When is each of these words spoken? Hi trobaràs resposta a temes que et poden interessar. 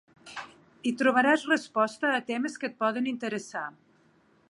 Hi 0.85 0.93
trobaràs 1.01 1.45
resposta 1.51 2.15
a 2.15 2.25
temes 2.33 2.59
que 2.65 2.71
et 2.73 2.79
poden 2.83 3.15
interessar. 3.17 3.67